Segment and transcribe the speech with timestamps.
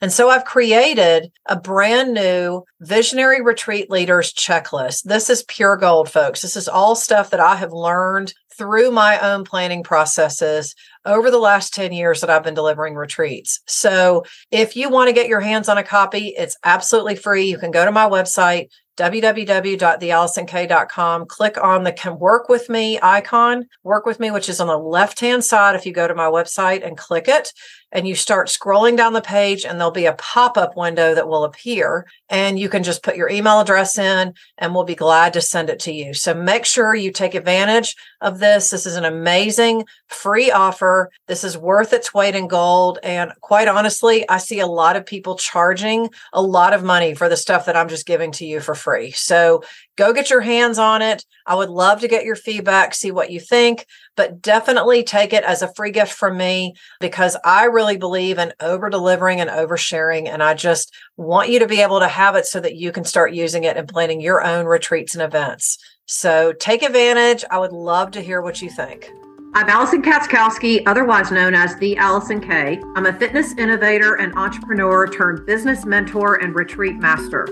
[0.00, 5.02] And so I've created a brand new visionary retreat leaders checklist.
[5.04, 6.42] This is pure gold, folks.
[6.42, 10.74] This is all stuff that I have learned through my own planning processes
[11.04, 13.60] over the last 10 years that I've been delivering retreats.
[13.66, 17.44] So if you want to get your hands on a copy, it's absolutely free.
[17.44, 18.66] You can go to my website,
[18.98, 21.26] www.theallisonk.com.
[21.26, 24.76] Click on the can work with me icon, work with me, which is on the
[24.76, 25.76] left hand side.
[25.76, 27.52] If you go to my website and click it,
[27.92, 31.44] and you start scrolling down the page and there'll be a pop-up window that will
[31.44, 35.40] appear and you can just put your email address in and we'll be glad to
[35.40, 36.12] send it to you.
[36.12, 38.70] So make sure you take advantage of this.
[38.70, 41.10] This is an amazing free offer.
[41.26, 45.06] This is worth its weight in gold and quite honestly, I see a lot of
[45.06, 48.60] people charging a lot of money for the stuff that I'm just giving to you
[48.60, 49.12] for free.
[49.12, 49.62] So
[49.98, 51.26] go get your hands on it.
[51.44, 53.84] I would love to get your feedback, see what you think,
[54.16, 58.52] but definitely take it as a free gift from me because I really believe in
[58.60, 60.28] over delivering and oversharing.
[60.28, 63.04] And I just want you to be able to have it so that you can
[63.04, 65.76] start using it and planning your own retreats and events.
[66.06, 67.44] So take advantage.
[67.50, 69.10] I would love to hear what you think.
[69.54, 72.80] I'm Allison Katzkowski, otherwise known as the Allison K.
[72.94, 77.46] I'm a fitness innovator and entrepreneur turned business mentor and retreat master.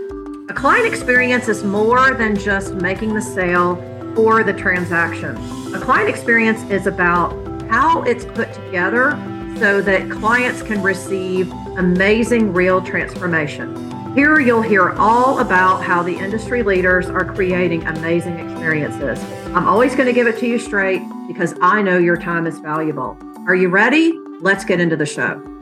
[0.48, 3.83] A client experience is more than just making the sale
[4.16, 5.36] or the transaction.
[5.75, 7.33] A client experience is about
[7.69, 9.11] how it's put together
[9.58, 14.14] so that clients can receive amazing real transformation.
[14.14, 19.19] Here you'll hear all about how the industry leaders are creating amazing experiences.
[19.47, 22.61] I'm always going to give it to you straight because I know your time is
[22.61, 23.19] valuable.
[23.48, 24.17] Are you ready?
[24.41, 25.56] Let's get into the show.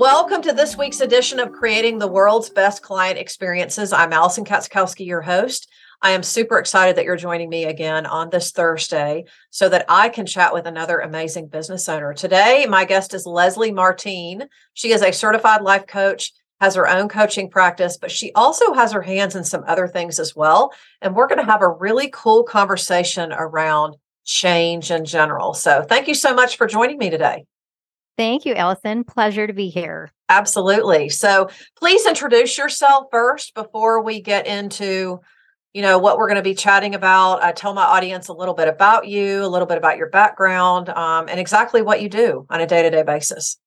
[0.00, 3.92] Welcome to this week's edition of Creating the World's Best Client Experiences.
[3.92, 5.68] I'm Allison Katzkowski, your host.
[6.00, 10.08] I am super excited that you're joining me again on this Thursday so that I
[10.08, 12.14] can chat with another amazing business owner.
[12.14, 14.48] Today, my guest is Lesley Martin.
[14.72, 18.92] She is a certified life coach, has her own coaching practice, but she also has
[18.92, 20.72] her hands in some other things as well.
[21.02, 25.52] And we're going to have a really cool conversation around change in general.
[25.52, 27.44] So, thank you so much for joining me today.
[28.20, 29.02] Thank you, Allison.
[29.02, 30.12] Pleasure to be here.
[30.28, 31.08] Absolutely.
[31.08, 31.48] So
[31.78, 35.20] please introduce yourself first before we get into,
[35.72, 37.42] you know, what we're going to be chatting about.
[37.42, 40.90] I tell my audience a little bit about you, a little bit about your background,
[40.90, 43.58] um, and exactly what you do on a day to day basis.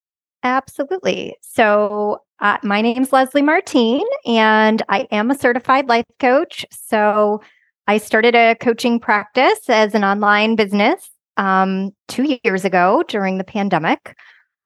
[0.44, 1.34] Absolutely.
[1.40, 6.64] So uh, my name is Lesley Martin, and I am a certified life coach.
[6.70, 7.42] So
[7.88, 13.42] I started a coaching practice as an online business um, two years ago during the
[13.42, 14.14] pandemic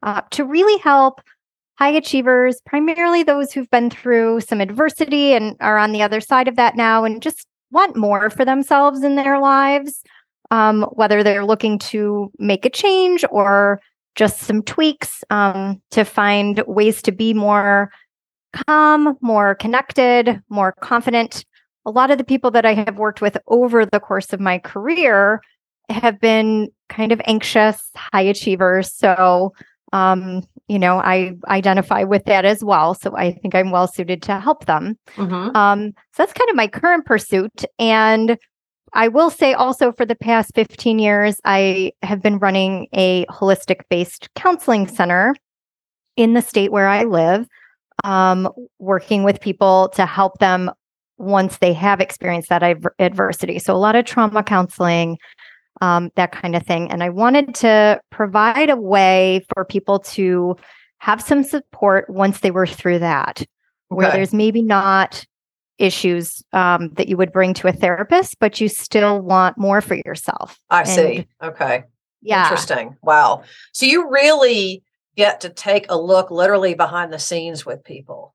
[0.02, 1.20] uh, to really help
[1.78, 6.48] high achievers, primarily those who've been through some adversity and are on the other side
[6.48, 10.02] of that now and just want more for themselves in their lives,
[10.50, 13.80] um, whether they're looking to make a change or
[14.16, 17.92] just some tweaks um, to find ways to be more
[18.66, 21.44] calm, more connected, more confident.
[21.86, 24.58] A lot of the people that I have worked with over the course of my
[24.58, 25.40] career
[25.88, 28.92] have been kind of anxious, high achievers.
[28.92, 29.52] So
[29.92, 32.94] um, you know, I identify with that as well.
[32.94, 34.98] So I think I'm well suited to help them.
[35.16, 35.56] Mm-hmm.
[35.56, 37.64] Um, so that's kind of my current pursuit.
[37.78, 38.36] And
[38.92, 43.80] I will say also for the past 15 years, I have been running a holistic
[43.88, 45.34] based counseling center
[46.16, 47.46] in the state where I live,
[48.04, 48.48] um,
[48.78, 50.70] working with people to help them
[51.18, 52.62] once they have experienced that
[52.98, 53.58] adversity.
[53.58, 55.18] So a lot of trauma counseling,
[55.80, 56.90] um, that kind of thing.
[56.90, 60.56] And I wanted to provide a way for people to
[60.98, 63.48] have some support once they were through that, okay.
[63.88, 65.24] where there's maybe not
[65.78, 69.94] issues um, that you would bring to a therapist, but you still want more for
[69.94, 70.58] yourself.
[70.70, 71.26] I and, see.
[71.42, 71.84] Okay.
[72.20, 72.44] Yeah.
[72.44, 72.96] Interesting.
[73.02, 73.44] Wow.
[73.72, 74.82] So you really
[75.16, 78.34] get to take a look literally behind the scenes with people.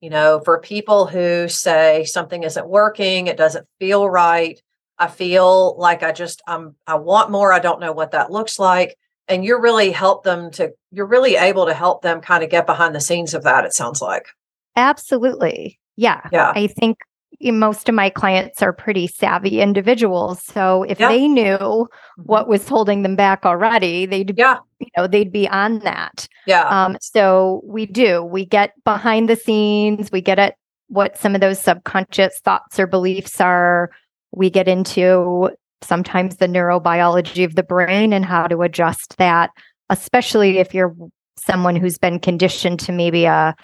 [0.00, 4.60] You know, for people who say something isn't working, it doesn't feel right,
[5.02, 7.52] I feel like I just um I want more.
[7.52, 8.96] I don't know what that looks like.
[9.26, 12.66] And you're really help them to you're really able to help them kind of get
[12.66, 14.28] behind the scenes of that, it sounds like.
[14.76, 15.80] Absolutely.
[15.96, 16.20] Yeah.
[16.30, 16.52] Yeah.
[16.54, 16.98] I think
[17.40, 20.40] most of my clients are pretty savvy individuals.
[20.44, 21.08] So if yeah.
[21.08, 22.22] they knew mm-hmm.
[22.22, 24.58] what was holding them back already, they'd yeah.
[24.78, 26.28] you know, they'd be on that.
[26.46, 26.68] Yeah.
[26.68, 28.22] Um, so we do.
[28.22, 30.54] We get behind the scenes, we get at
[30.86, 33.90] what some of those subconscious thoughts or beliefs are
[34.32, 35.50] we get into
[35.82, 39.50] sometimes the neurobiology of the brain and how to adjust that,
[39.90, 40.94] especially if you're
[41.36, 43.54] someone who's been conditioned to maybe a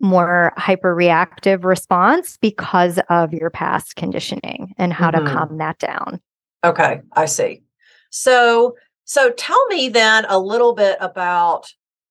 [0.00, 5.24] more hyperreactive response because of your past conditioning and how mm-hmm.
[5.24, 6.20] to calm that down.
[6.64, 7.62] Okay, I see.
[8.10, 11.66] So so tell me then a little bit about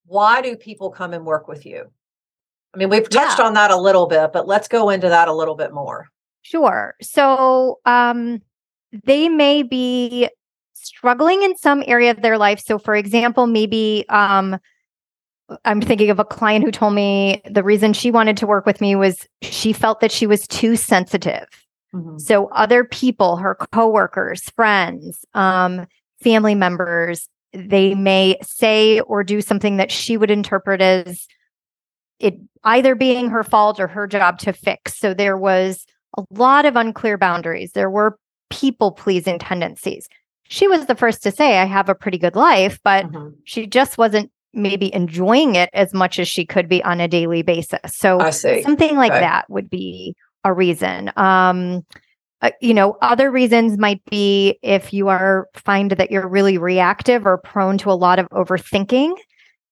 [0.06, 1.86] why do people come and work with you?
[2.74, 3.46] I mean, we've touched Yeah.
[3.46, 6.08] on that a little bit, but let's go into that a little bit more.
[6.42, 6.96] Sure.
[7.02, 8.42] So um,
[9.06, 10.30] they may be
[10.74, 12.60] struggling in some area of their life.
[12.60, 14.58] So, for example, maybe um,
[15.66, 18.82] I'm thinking of a client who told me the reason she wanted to work with
[18.82, 21.46] me was she felt that she was too sensitive.
[21.94, 22.20] Mhm.
[22.20, 25.88] So, other people, her coworkers, friends, um,
[26.22, 31.28] family members, they may say or do something that she would interpret as
[32.20, 34.98] it either being her fault or her job to fix.
[34.98, 35.86] So, there was
[36.20, 37.72] a lot of unclear boundaries.
[37.74, 38.18] There were
[38.50, 40.08] people pleasing tendencies.
[40.44, 43.36] She was the first to say, I have a pretty good life, but Mhm.
[43.44, 47.44] she just wasn't maybe enjoying it as much as she could be on a daily
[47.44, 47.96] basis.
[47.96, 48.20] So,
[48.64, 49.20] something like Okay.
[49.22, 51.12] that would be a reason.
[51.16, 51.86] Um,
[52.42, 57.26] uh, you know, other reasons might be if you are find that you're really reactive
[57.28, 59.14] or prone to a lot of overthinking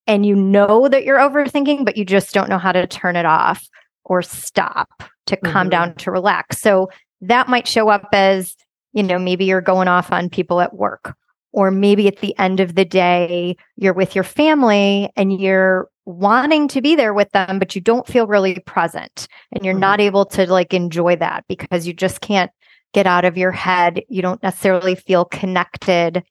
[0.06, 3.26] and you know that you're overthinking, but you just don't know how to turn it
[3.26, 3.66] off
[4.04, 5.72] or stop to calm Mhm.
[5.72, 6.60] down to relax.
[6.60, 6.90] So
[7.22, 8.56] that might show up as,
[8.94, 11.16] you know, maybe you're going off on people at work,
[11.54, 16.68] or maybe at the end of the day, you're with your family and you're wanting
[16.70, 20.26] to be there with them, but you don't feel really present and you're not able
[20.26, 22.52] to like enjoy that because you just can't
[22.94, 24.02] get out of your head.
[24.08, 26.24] You don't necessarily feel connected.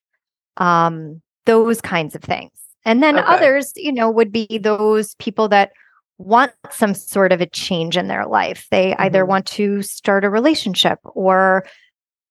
[0.57, 2.53] Um, those kinds of things.
[2.85, 3.27] And then Okay.
[3.29, 5.73] others, you know, would be those people that
[6.19, 8.67] want some sort of a change in their life.
[8.71, 9.29] They either Mhm.
[9.29, 11.67] want to start a relationship or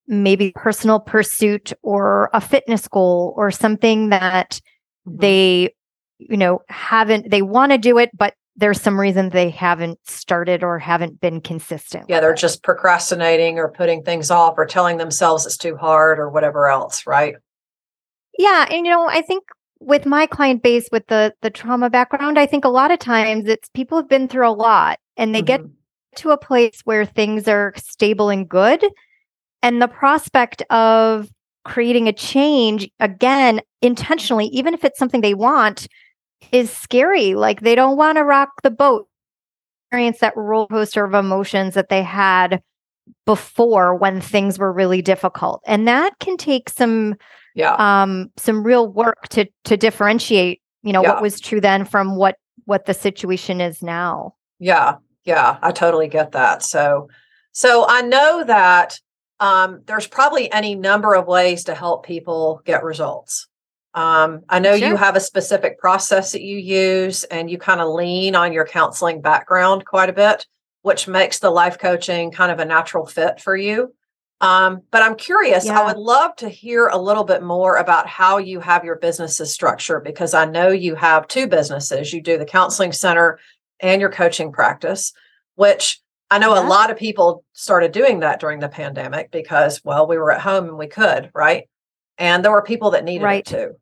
[0.08, 4.60] maybe personal pursuit or a fitness goal or something that
[5.08, 5.20] Mhm.
[5.20, 5.76] they
[6.18, 10.64] you know haven't they want to do it but there's some reason they haven't started
[10.64, 12.38] or haven't been consistent yeah, they're it.
[12.38, 17.06] just procrastinating or putting things off or telling themselves it's too hard or whatever else,
[17.06, 17.36] right?
[18.38, 19.44] yeah and you know i think
[19.80, 23.48] with my client base with the the trauma background i think a lot of times
[23.48, 25.72] it's people have been through a lot and they get Mhm.
[26.16, 28.86] to a place where things are stable and good
[29.62, 31.30] and the prospect of
[31.66, 35.88] creating a change again intentionally even if it's something they want
[36.51, 39.07] is scary like they don't want to rock the boat
[39.88, 42.62] experience that roller coaster of emotions that they had
[43.25, 47.16] before when things were really difficult and that can take some
[47.56, 47.75] Yeah.
[47.80, 51.13] um some real work to to differentiate you know Yeah.
[51.13, 52.36] what was true then from what
[52.66, 56.62] what the situation is now Yeah, yeah, I totally get that.
[56.63, 57.10] So,
[57.52, 59.00] so I know that
[59.40, 63.48] um, there's probably any number of ways to help people get results.
[63.96, 67.90] Um, I know you have a specific process that you use, and you kind of
[67.90, 70.46] lean on your counseling background quite a bit,
[70.84, 73.94] which makes the life coaching kind of a natural fit for you.
[74.42, 78.38] Um, but I'm curious, I would love to hear a little bit more about how
[78.38, 82.12] you have your businesses structured because I know you have two businesses.
[82.12, 83.40] You do the counseling center
[83.80, 85.14] and your coaching practice,
[85.56, 90.06] which I know a lot of people started doing that during the pandemic because, well,
[90.06, 91.70] we were at home and we could, right?
[92.18, 93.40] And there were people that needed Right.
[93.40, 93.76] it too.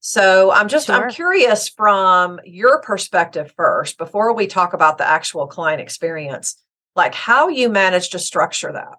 [0.00, 5.46] So I'm just I'm curious from your perspective first, before we talk about the actual
[5.46, 6.56] client experience,
[6.94, 8.98] like how you managed to structure that.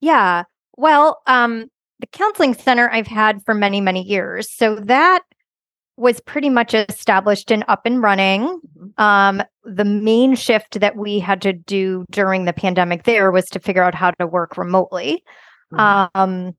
[0.00, 0.44] Yeah.
[0.76, 1.66] Well, um,
[2.00, 4.50] the counseling center I've had for many, many years.
[4.50, 5.22] So that
[5.96, 8.60] was pretty much established and up and running.
[8.78, 9.00] Mhm.
[9.02, 13.58] Um, the main shift that we had to do during the pandemic there was to
[13.60, 15.24] figure out how to work remotely.
[15.74, 16.08] Mhm.
[16.14, 16.56] Um,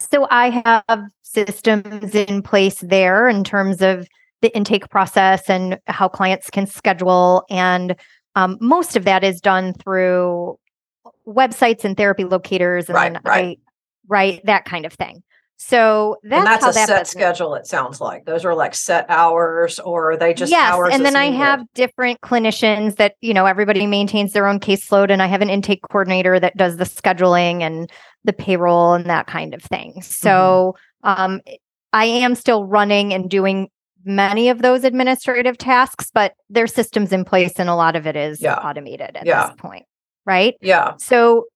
[0.00, 4.08] so I have systems in place there in terms of
[4.42, 7.44] the intake process and how clients can schedule.
[7.50, 7.96] And
[8.36, 10.58] um, most of that is done through
[11.26, 13.58] websites and therapy locators and Right, then right.
[13.58, 13.72] I
[14.08, 15.22] write that kind of thing.
[15.56, 18.24] So that's, and that's how a that set business- schedule, it sounds like.
[18.24, 21.36] Those are like set hours or are they just yes, hours and then I needed?
[21.38, 25.50] have different clinicians that you know everybody maintains their own caseload, and I have an
[25.50, 27.88] intake coordinator that does the scheduling and
[28.24, 30.02] the payroll and that kind of thing.
[30.02, 30.74] So
[31.04, 31.22] Mm-hmm.
[31.22, 31.40] um,
[31.92, 33.68] I am still running and doing
[34.04, 38.16] many of those administrative tasks, but there's systems in place, and a lot of it
[38.16, 38.54] is Yeah.
[38.56, 39.46] automated at Yeah.
[39.46, 39.86] this point,
[40.26, 40.54] right?
[40.60, 40.94] Yeah.
[40.98, 41.46] So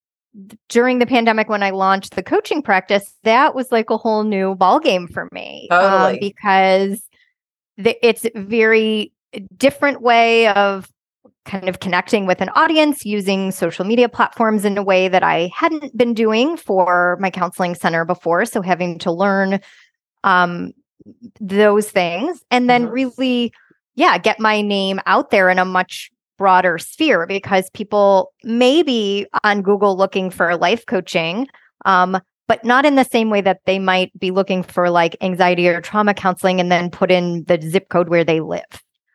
[0.69, 4.55] during the pandemic, when I launched the coaching practice, that was like a whole new
[4.55, 6.19] ball game for me, um, Totally.
[6.21, 7.03] because
[7.79, 9.13] the, it's a very
[9.57, 10.89] different way of
[11.47, 15.51] kind of connecting with an audience using social media platforms in a way that I
[15.55, 18.45] hadn't been doing for my counseling center before.
[18.47, 19.61] So having to learn
[20.25, 20.73] um,
[21.41, 22.93] those things and then Mhm.
[22.93, 23.53] really,
[23.95, 29.27] yeah, get my name out there in a much broader sphere because people may be
[29.45, 31.47] on Google looking for life coaching,
[31.85, 35.69] um, but not in the same way that they might be looking for like anxiety
[35.69, 38.63] or trauma counseling and then put in the zip code where they live.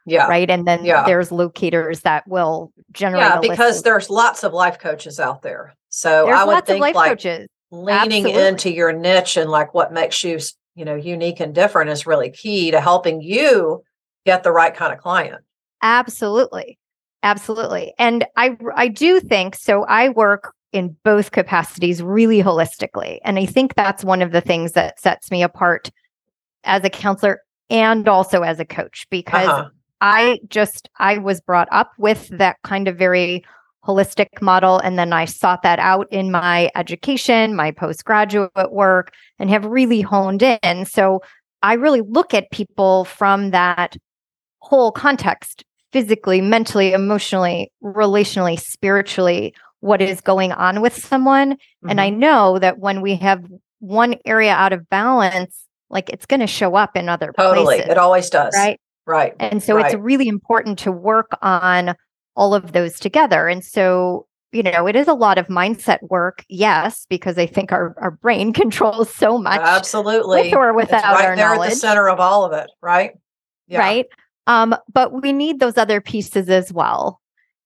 [0.07, 0.25] Yeah.
[0.25, 1.03] right and then Yeah.
[1.05, 5.75] there's locators that will generate Yeah, because of- there's lots of life coaches out there.
[5.89, 8.47] So there's I would think life like coaches leaning Absolutely.
[8.47, 10.39] into your niche and like what makes you,
[10.73, 13.83] you know, unique and different is really key to helping you
[14.25, 15.43] get the right kind of client.
[15.83, 16.79] Absolutely.
[17.23, 17.93] Absolutely.
[17.99, 23.19] And I I do think so I work in both capacities really holistically.
[23.23, 25.91] And I think that's one of the things that sets me apart
[26.63, 29.69] as a counselor and also as a coach because Uh-huh.
[30.01, 33.45] I just I was brought up with that kind of very
[33.85, 39.49] holistic model and then I sought that out in my education, my postgraduate work and
[39.49, 40.85] have really honed in.
[40.85, 41.21] So
[41.61, 43.95] I really look at people from that
[44.59, 51.57] whole context physically, mentally, emotionally, relationally, spiritually, what is going on with someone.
[51.87, 52.17] And I Mhm.
[52.17, 53.43] know that when we have
[53.79, 57.77] one area out of balance, like it's going to show up in other totally.
[57.77, 57.89] places.
[57.91, 58.53] It always does.
[58.55, 58.79] Right.
[59.07, 59.33] Right.
[59.39, 61.95] And so it's really important to work on
[62.35, 63.47] all of those together.
[63.47, 67.71] And so, you know, it is a lot of mindset work, yes, because I think
[67.71, 70.43] our, our brain controls so much, Absolutely.
[70.43, 72.69] with or It's without right our there at the center of all of it.
[72.81, 73.11] Right.
[73.67, 73.79] Yeah.
[73.79, 74.05] right?
[74.51, 77.21] Um, but we need those other pieces as well.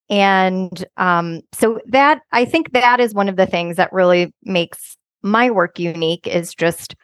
[0.08, 4.96] And um, so that I think that is one of the things that really makes
[5.24, 6.96] my work unique is just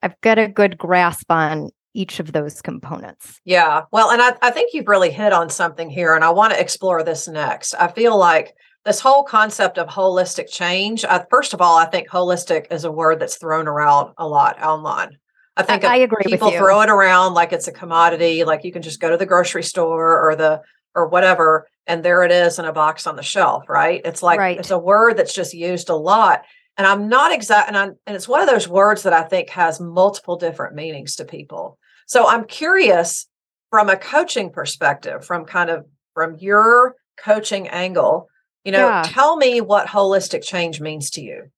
[0.00, 3.40] I've got a good grasp on each of those components.
[3.44, 3.82] Yeah.
[3.90, 6.60] Well, and I, I think you've really hit on something here, and I want to
[6.60, 7.74] explore this next.
[7.74, 8.54] I feel like
[8.84, 12.92] this whole concept of holistic change, I, first of all, I think holistic is a
[12.92, 15.18] word that's thrown around a lot online.
[15.56, 18.72] I think I of agree people throw it around like it's a commodity, like you
[18.72, 20.62] can just go to the grocery store or the
[20.94, 24.00] or whatever, and there it is in a box on the shelf, right?
[24.04, 24.58] It's like Right.
[24.58, 26.42] it's a word that's just used a lot.
[26.78, 29.48] And I'm not exact, and I'm, and it's one of those words that I think
[29.50, 31.78] has multiple different meanings to people.
[32.06, 33.26] So I'm curious
[33.70, 38.28] from a coaching perspective, from kind of from your coaching angle,
[38.64, 39.02] you know, Yeah.
[39.06, 41.50] tell me what holistic change means to you.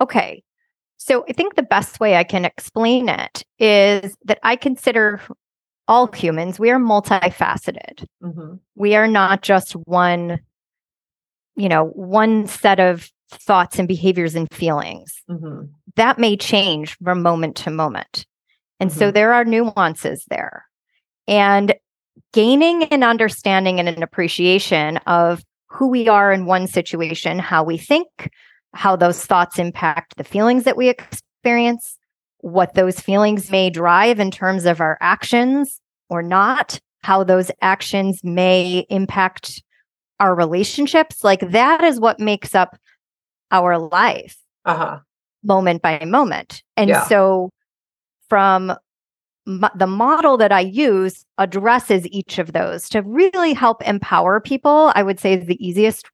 [0.00, 0.42] Okay.
[1.02, 5.18] So I think the best way I can explain it is that I consider
[5.88, 8.04] all humans, we are multifaceted.
[8.22, 10.38] hmm we are not just one
[11.56, 15.12] you know one set of thoughts and behaviors and feelings.
[15.26, 15.64] Hmm
[15.96, 18.24] that may change from moment to moment.
[18.78, 19.14] And so Mhm.
[19.14, 20.64] there are nuances there.
[21.26, 21.74] And
[22.32, 27.76] gaining an understanding and an appreciation of who we are in one situation how we
[27.76, 28.30] think
[28.74, 31.96] how those thoughts impact the feelings that we experience
[32.38, 38.20] what those feelings may drive in terms of our actions or not how those actions
[38.22, 39.62] may impact
[40.20, 42.76] our relationships like that is what makes up
[43.50, 45.00] our life Uh-huh.
[45.42, 46.62] moment by moment.
[46.76, 47.06] And Yeah.
[47.08, 47.50] so
[48.28, 48.74] from
[49.46, 54.92] the model that I use addresses each of those to really help empower people.
[54.94, 56.06] I would say is the easiest,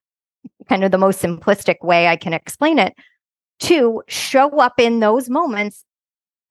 [0.69, 2.93] kind of the most simplistic way I can explain it
[3.59, 5.83] to show up in those moments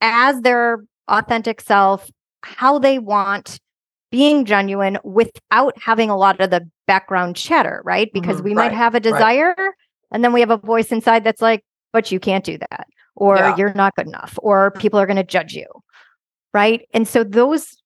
[0.01, 2.11] as their authentic self,
[2.43, 3.59] how they want,
[4.11, 8.11] being genuine without having a lot of the background chatter, right?
[8.13, 9.55] Because Mhm, we might right, have a desire
[10.13, 12.87] and then we have a voice inside that's like, but you can't do that,
[13.17, 13.57] or Yeah.
[13.57, 15.67] you're not good enough, or people are going to judge you,
[16.55, 16.87] right?
[16.95, 17.77] And so those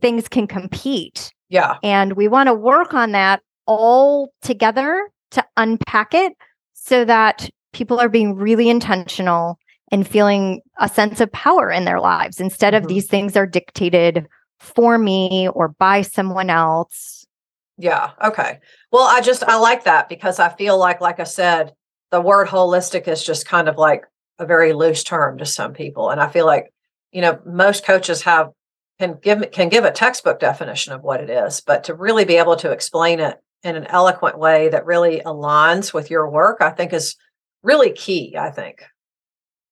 [0.00, 1.32] things can compete.
[1.48, 1.76] Yeah.
[1.82, 6.32] And we want to work on that all together to unpack it
[6.74, 9.58] so that people are being really intentional
[9.92, 12.88] and feeling a sense of power in their lives instead of mm-hmm.
[12.88, 14.26] these things are dictated
[14.58, 17.26] for me or by someone else.
[17.78, 18.10] Yeah.
[18.22, 18.58] Okay.
[18.92, 21.72] Well, I just I like that because I feel like, like I said,
[22.10, 24.04] the word holistic is just kind of like
[24.38, 26.72] a very loose term to some people, and I feel like
[27.12, 28.50] you know most coaches have
[28.98, 32.36] can give can give a textbook definition of what it is, but to really be
[32.36, 36.70] able to explain it in an eloquent way that really aligns with your work, I
[36.70, 37.16] think is
[37.62, 38.36] really key.
[38.38, 38.84] I think.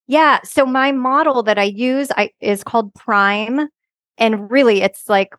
[0.09, 0.41] Yeah.
[0.43, 3.69] So my model that I use I, is called Prime.
[4.17, 5.35] And really it's like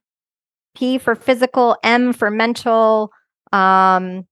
[0.75, 3.12] P for physical, M for mental.
[3.51, 4.27] Um,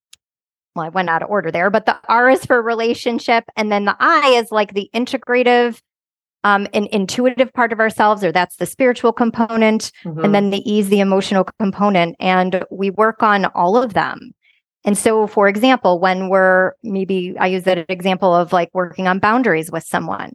[0.76, 3.46] well, I went out of order there, but the R is for relationship.
[3.56, 5.82] And then the I is like the integrative
[6.48, 9.92] um and intuitive part of ourselves, or that's the spiritual component.
[10.06, 10.24] Mhm.
[10.24, 12.16] And then the E is the emotional component.
[12.20, 14.32] And we work on all of them.
[14.86, 19.20] And so, for example, when we're maybe I use that example of like working on
[19.20, 20.32] boundaries with someone,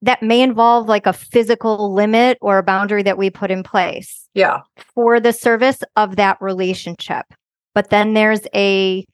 [0.00, 4.28] that may involve like a physical limit or a boundary that we put in place
[4.34, 4.60] yeah.
[4.94, 7.26] for the service of that relationship.
[7.74, 9.06] But then there's a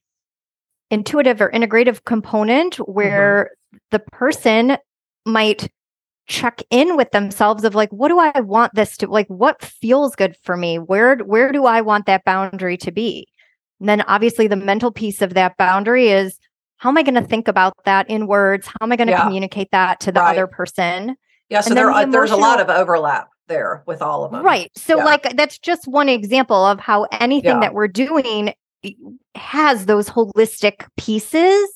[0.91, 3.51] intuitive or integrative component where
[3.91, 4.79] the person
[5.27, 5.69] might
[6.29, 10.15] check in with themselves of like what do i want this to like what feels
[10.15, 13.27] good for me where where do i want that boundary to be
[13.81, 16.39] and then obviously the mental piece of that boundary is
[16.77, 19.13] how am i going to think about that in words how am i going to
[19.13, 19.23] Yeah.
[19.23, 20.33] communicate that to the Right.
[20.33, 21.17] other person
[21.49, 21.63] Yeah.
[21.63, 24.45] So And there, the uh, there's a lot of overlap there with all of them.
[24.45, 25.05] right so Yeah.
[25.05, 27.61] like that's just one example of how anything Yeah.
[27.61, 28.53] that we're doing
[29.35, 31.71] has those holistic pieces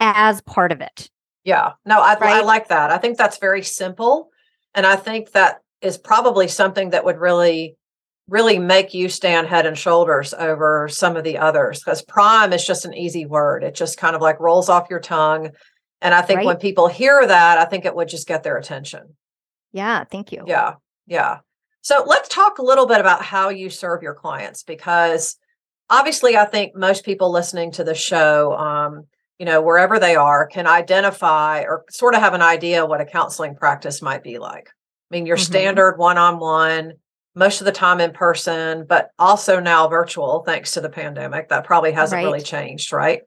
[0.00, 1.08] as part of it
[1.46, 1.72] Yeah.
[1.86, 2.90] No, I, I like that.
[2.90, 4.30] I think that's very simple.
[4.74, 7.76] And I think that is probably something that would really,
[8.28, 12.66] really make you stand head and shoulders over some of the others because prime is
[12.66, 13.62] just an easy word.
[13.62, 15.50] It just kind of like rolls off your tongue.
[16.02, 16.46] And I think Right.
[16.46, 19.16] when people hear that, I think it would just get their attention.
[19.72, 20.74] yeah thank you Yeah.
[21.06, 21.38] Yeah.
[21.82, 25.36] So let's talk a little bit about how you serve your clients because
[25.88, 29.06] obviously I think most people listening to the show, um,
[29.38, 33.04] you know, wherever they are, can identify or sort of have an idea what a
[33.04, 34.68] counseling practice might be like.
[34.68, 35.44] I mean, your Mhm.
[35.44, 36.94] standard one on one,
[37.34, 41.48] most of the time in person, but also now virtual thanks to the pandemic.
[41.50, 43.22] That probably hasn't really changed, right?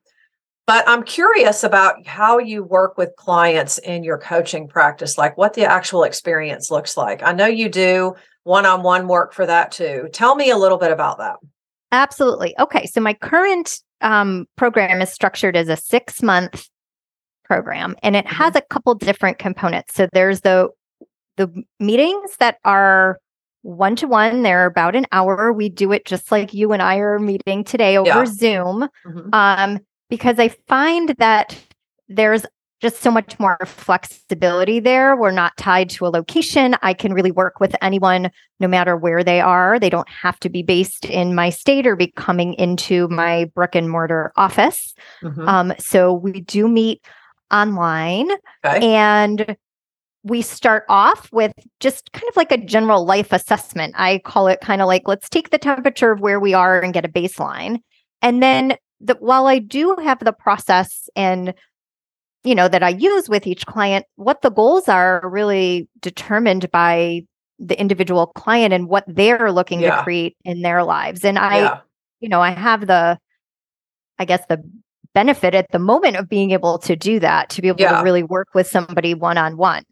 [0.65, 5.53] But I'm curious about how you work with clients in your coaching practice, like what
[5.53, 7.23] the actual experience looks like.
[7.23, 10.09] I know you do one on one work for that too.
[10.11, 11.37] Tell me a little bit about that.
[11.91, 12.55] Absolutely.
[12.60, 12.86] Okay.
[12.86, 16.67] So my current um, program is structured as a six month
[17.43, 19.96] program and it has a couple different components.
[19.96, 20.69] So there's the
[21.38, 23.17] the meetings that are
[23.62, 25.51] one to one, they're about an hour.
[25.51, 28.25] We do it just like you and I are meeting today over Yeah.
[28.25, 28.88] Zoom.
[29.05, 29.29] Mhm.
[29.34, 29.79] Um,
[30.10, 31.58] because I find that
[32.08, 32.46] there's
[32.81, 35.15] just so much more flexibility there.
[35.15, 36.75] We're not tied to a location.
[36.81, 39.79] I can really work with anyone no matter where they are.
[39.79, 43.75] They don't have to be based in my state or be coming into my brick
[43.75, 44.93] and mortar office.
[45.21, 45.48] Mhm.
[45.48, 47.03] Um, so we do meet
[47.51, 48.31] online
[48.65, 48.93] Okay.
[48.95, 49.57] and
[50.24, 53.95] we start off with just kind of like a general life assessment.
[53.98, 56.93] I call it kind of like let's take the temperature of where we are and
[56.93, 57.79] get a baseline.
[58.21, 61.53] And then the, while I do have the process and
[62.43, 66.69] you know that I use with each client, what the goals are are really determined
[66.71, 67.23] by
[67.60, 69.97] the individual client and what they're looking Yeah.
[69.97, 71.25] to create in their lives.
[71.25, 71.80] And I yeah.
[72.21, 73.17] you know, I have the,
[74.17, 74.62] I guess, the
[75.13, 77.97] benefit at the moment of being able to do that, to be able Yeah.
[77.97, 79.84] to really work with somebody one on one.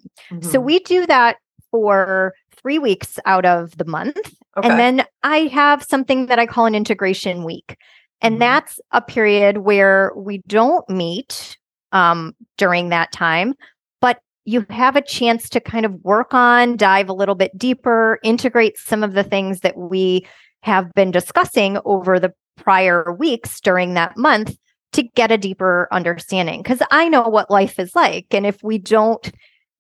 [0.42, 0.64] So Mhm.
[0.64, 1.38] we do that
[1.72, 4.18] for three weeks out of the month.
[4.58, 4.70] okay.
[4.70, 7.78] And then I have something that I call an integration week.
[8.22, 8.40] And Mhm.
[8.40, 11.58] that's a period where we don't meet
[11.92, 13.54] um, during that time,
[14.02, 18.20] but you have a chance to kind of work on, dive a little bit deeper,
[18.24, 20.26] integrate some of the things that we
[20.62, 24.58] have been discussing over the prior weeks during that month
[24.94, 26.62] to get a deeper understanding.
[26.62, 28.28] Because I know what life is like.
[28.32, 29.32] And if we don't,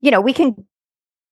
[0.02, 0.56] you know, we can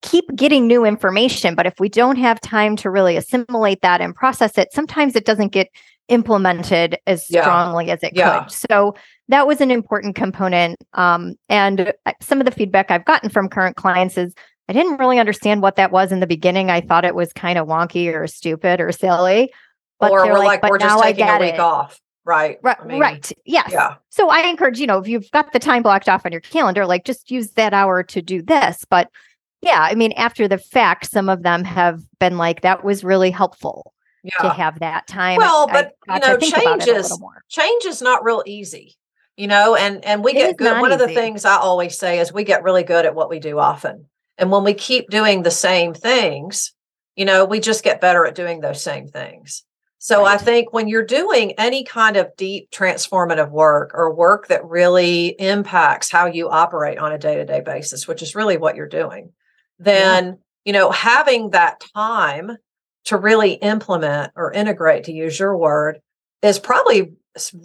[0.01, 4.15] keep getting new information, but if we don't have time to really assimilate that and
[4.15, 5.67] process it, sometimes it doesn't get
[6.07, 7.41] implemented as Yeah.
[7.41, 8.41] strongly as it Yeah.
[8.41, 8.51] could.
[8.51, 8.95] So
[9.29, 10.77] that was an important component.
[10.93, 14.33] Um, and uh, some of the feedback I've gotten from current clients is
[14.69, 16.69] I didn't really understand what that was in the beginning.
[16.69, 19.51] I thought it was kind of wonky or stupid or silly.
[19.99, 21.99] But or we're like, "But we're just now I taking a get week it." off.
[22.25, 22.57] Right.
[22.63, 23.31] Right, I mean, right.
[23.45, 23.69] Yes.
[23.71, 23.95] Yeah.
[24.09, 26.85] So I encourage, you know, if you've got the time blocked off on your calendar,
[26.87, 28.83] like just use that hour to do this.
[28.89, 29.09] But
[29.61, 33.29] yeah, I mean, after the fact, some of them have been like, that was really
[33.29, 33.93] helpful
[34.41, 35.37] to have that time.
[35.37, 37.43] Well, I but, you know, think about it a changes- more.
[37.47, 38.95] change is not real easy
[39.37, 42.19] you know and and we It get good one of the things i always say
[42.19, 44.05] is we get really good at what we do often.
[44.37, 46.73] And when we keep doing the same things
[47.15, 49.63] you know we just get better at doing those same things.
[49.97, 54.63] So i think when you're doing any kind of deep transformative work or work that
[54.65, 59.31] really impacts how you operate on a day-to-day basis which is really what you're doing
[59.79, 62.57] then you know having that time
[63.05, 65.99] to really implement or integrate to use your word
[66.41, 67.13] is probably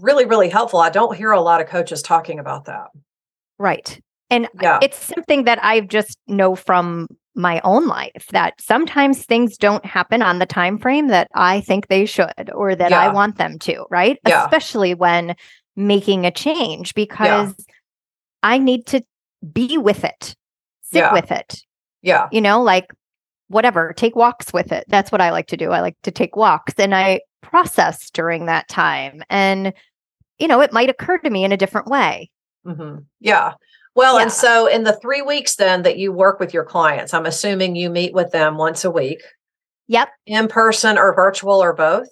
[0.00, 2.88] really really helpful i don't hear a lot of coaches talking about that
[3.58, 4.00] Right.
[4.30, 4.78] And Yeah.
[4.80, 10.22] it's something that I just know from my own life that sometimes things don't happen
[10.22, 13.84] on the time frame that I think they should or that I want them to,
[13.90, 14.18] right?
[14.26, 14.44] Yeah.
[14.44, 15.34] Especially when
[15.76, 17.54] making a change because
[18.42, 19.02] I need to
[19.52, 20.34] be with it.
[20.82, 21.12] Sit Yeah.
[21.12, 21.62] with it.
[22.00, 22.86] yeah You know, like
[23.48, 24.84] whatever, take walks with it.
[24.88, 25.70] That's what I like to do.
[25.70, 29.72] I like to take walks and I process during that time and
[30.38, 32.30] you know, it might occur to me in a different way.
[32.64, 33.52] hmm yeah.
[33.94, 34.22] Well Yeah.
[34.22, 37.74] and so in the three weeks then that you work with your clients i'm assuming
[37.76, 39.20] you meet with them once a week.
[39.88, 40.08] Yep.
[40.26, 42.06] in person or virtual or both?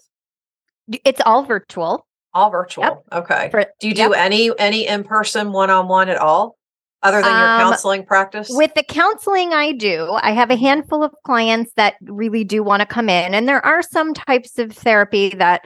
[1.04, 2.06] It's all virtual.
[2.34, 3.04] all virtual.
[3.12, 3.48] Okay.
[3.50, 6.57] For, do you do any any in-person one-on-one at all
[7.02, 8.48] other than your Um, counseling practice?
[8.50, 12.80] With the counseling I do, I have a handful of clients that really do want
[12.80, 13.34] to come in.
[13.34, 15.64] And there are some types of therapy that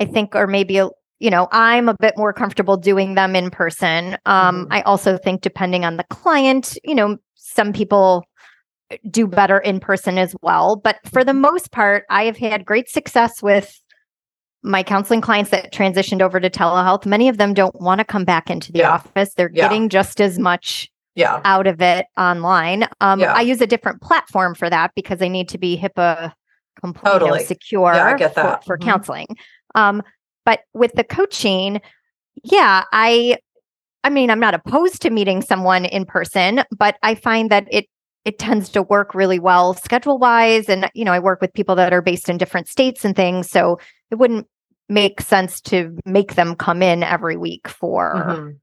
[0.00, 4.16] I think are maybe, you know, I'm a bit more comfortable doing them in person.
[4.26, 4.68] Um, Mhm.
[4.70, 8.24] I also think depending on the client, you know, some people
[9.10, 10.76] do better in person as well.
[10.76, 13.80] But for the most part, I have had great success with
[14.64, 17.04] my counseling clients that transitioned over to telehealth.
[17.06, 18.92] Many of them don't want to come back into the Yeah.
[18.94, 19.34] office.
[19.34, 19.68] They're Yeah.
[19.68, 21.40] getting just as much yeah.
[21.44, 22.88] out of it online.
[23.00, 23.22] Um.
[23.22, 26.32] I use a different platform for that because I need to be HIPAA
[26.82, 28.64] you know, secure Yeah, I get for, that.
[28.64, 28.82] for Mhm.
[28.82, 29.26] counseling.
[29.74, 30.02] Um,
[30.44, 31.80] but with the coaching,
[32.42, 33.38] yeah, I,
[34.02, 37.86] I mean, I'm not opposed to meeting someone in person, but I find that it
[38.24, 41.74] it tends to work really well schedule wise, and you know, I work with people
[41.76, 43.78] that are based in different states and things, so
[44.10, 44.46] it wouldn't
[44.94, 48.56] make sense to make them come in every week for Mhm.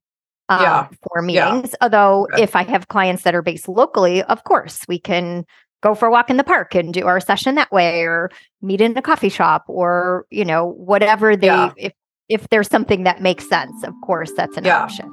[0.49, 0.87] um, Yeah.
[1.03, 1.25] for Yeah.
[1.51, 1.75] meetings.
[1.81, 2.43] Although, Okay.
[2.43, 5.45] if I have clients that are based locally, of course, we can
[5.83, 8.29] go for a walk in the park and do our session that way, or
[8.61, 11.47] meet in a coffee shop, or you know, whatever they.
[11.47, 11.71] Yeah.
[11.77, 11.93] If
[12.29, 14.79] if there's something that makes sense, of course, that's an Yeah.
[14.83, 15.09] option.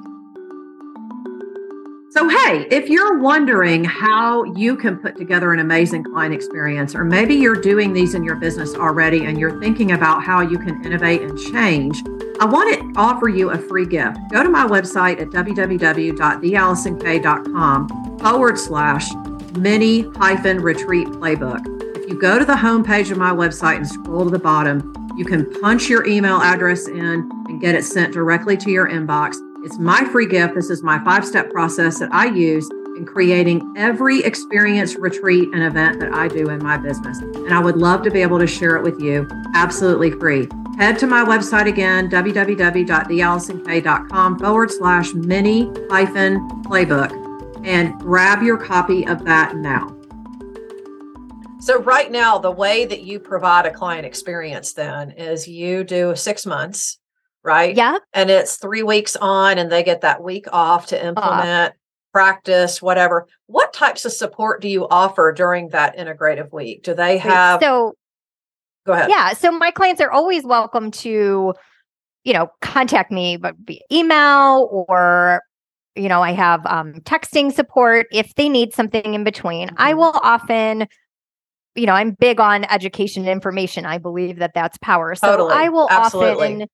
[2.11, 7.03] So, hey, if you're wondering how you can put together an amazing client experience, or
[7.03, 10.83] maybe you're doing these in your business already and you're thinking about how you can
[10.83, 12.01] innovate and change,
[12.39, 14.17] I want to offer you a free gift.
[14.31, 19.07] Go to my website at www.theallisonkay.com forward slash
[19.55, 21.63] mini hyphen retreat playbook.
[21.95, 25.25] If you go to the homepage of my website and scroll to the bottom, you
[25.25, 29.37] can punch your email address in and get it sent directly to your inbox.
[29.63, 30.55] It's my free gift.
[30.55, 35.61] This is my five step process that I use in creating every experience, retreat, and
[35.63, 37.19] event that I do in my business.
[37.19, 40.47] And I would love to be able to share it with you absolutely free.
[40.77, 47.11] Head to my website again, www.theallisonkay.com forward slash mini hyphen playbook,
[47.65, 49.93] and grab your copy of that now.
[51.59, 56.15] So right now, the way that you provide a client experience then is you do
[56.15, 56.98] six months,
[57.43, 57.75] right?
[57.75, 61.73] Yeah, And it's three weeks on and they get that week off to implement,
[62.13, 63.27] practice, whatever.
[63.47, 66.83] What types of support do you offer during that integrative week?
[66.83, 67.93] Do they have so
[68.85, 69.09] go ahead.
[69.09, 71.53] yeah, so my clients are always welcome to,
[72.23, 75.41] you know, contact me, but via email or
[75.95, 79.71] you know, I have um, texting support if they need something in between.
[79.75, 79.97] I Mhm.
[79.97, 80.87] will often,
[81.75, 83.85] you know, I'm big on education and information.
[83.85, 85.15] I believe that that's power.
[85.15, 85.53] So Totally.
[85.55, 86.53] I will Absolutely.
[86.53, 86.67] often,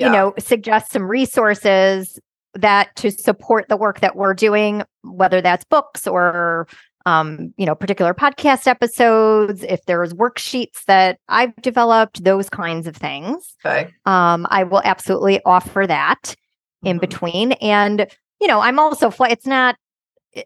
[0.00, 0.06] Yeah.
[0.06, 2.18] you know, suggest some resources
[2.54, 6.66] that to support the work that we're doing, whether that's books or
[7.06, 12.94] um, you know, particular podcast episodes, if there's worksheets that I've developed, those kinds of
[12.94, 13.56] things.
[13.64, 13.90] Okay.
[14.04, 16.34] Um, I will absolutely offer that
[16.82, 17.00] in Mhm.
[17.00, 17.52] between.
[17.52, 18.06] And,
[18.38, 19.76] you know, I'm also, fl- it's not,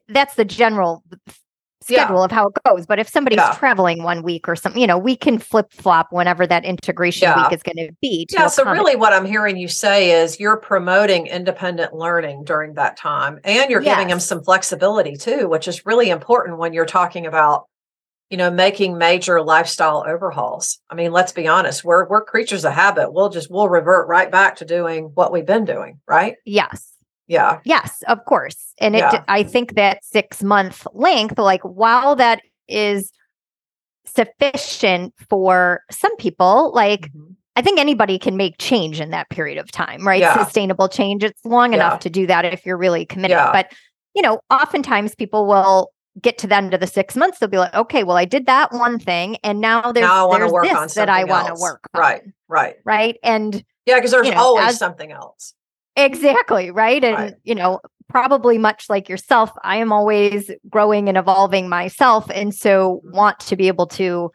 [0.09, 1.03] that's the general
[1.88, 2.05] Yeah.
[2.05, 2.87] schedule of how it goes.
[2.87, 3.55] But if somebody's Yeah.
[3.55, 7.42] traveling one week or something, you know, we can flip flop whenever that integration Yeah.
[7.44, 8.27] week is going to be.
[8.27, 8.47] To Yeah.
[8.49, 13.40] So really what I'm hearing you say is you're promoting independent learning during that time
[13.44, 17.66] and you're giving them some flexibility too, which is really important when you're talking about
[18.31, 22.73] you know making major lifestyle overhauls i mean let's be honest we're we're creatures of
[22.73, 26.93] habit we'll just we'll revert right back to doing what we've been doing right yes.
[27.27, 28.73] Yeah Yes, of course.
[28.81, 29.25] And it Yeah.
[29.29, 33.11] I think that 6 month length like while that is
[34.07, 37.37] sufficient for some people like Mhm.
[37.57, 40.21] I think anybody can make change in that period of time, right?
[40.21, 40.43] Yeah.
[40.45, 41.23] Sustainable change.
[41.23, 41.77] It's long Yeah.
[41.77, 43.37] enough to do that if you're really committed.
[43.53, 43.71] But,
[44.13, 47.59] you know, oftentimes people will get to the end of the six months, they'll be
[47.59, 49.37] like, okay, well, I did that one thing.
[49.45, 52.01] And now there's, now there's this that I want to work on.
[52.01, 53.19] right right Right.
[53.23, 55.55] And yeah because there's You know, always as- something else
[55.96, 56.70] Exactly.
[56.70, 57.02] Right.
[57.04, 57.35] And, Right.
[57.44, 62.30] you know, probably much like yourself, I am always growing and evolving myself.
[62.35, 63.12] And so Mhm.
[63.12, 64.30] want to be able to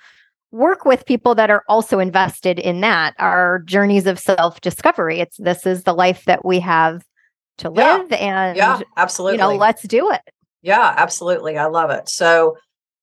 [0.51, 5.19] work with people that are also invested in that, our journeys of self discovery.
[5.19, 7.03] It's this is the life that we have
[7.59, 7.97] to Yeah.
[7.97, 8.11] live.
[8.13, 10.21] And, yeah absolutely you know, let's do it.
[10.61, 11.57] Yeah, absolutely.
[11.57, 12.09] I love it.
[12.09, 12.57] So